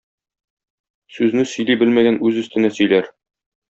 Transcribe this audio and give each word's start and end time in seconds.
Сүзне 1.19 1.47
сөйли 1.53 1.79
белмәгән 1.85 2.21
үз 2.31 2.43
өстенә 2.45 2.77
сөйләр. 2.81 3.17